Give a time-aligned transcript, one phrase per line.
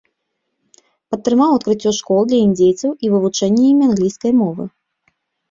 [1.15, 4.63] Падтрымаў адкрыццё школ для індзейцаў і вывучэнне імі англійскай мовы.